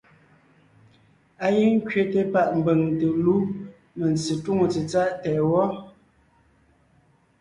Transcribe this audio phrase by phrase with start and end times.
[1.45, 3.35] Á gíŋ ńkẅéte páʼ mbʉ̀ŋ te lú
[3.97, 5.65] mentse túŋo tsetsáʼ tɛʼ wɔ́.